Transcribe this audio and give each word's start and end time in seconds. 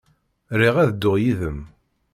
Riɣ 0.59 0.75
ad 0.79 0.89
dduɣ 0.93 1.15
yid-m. 1.23 1.59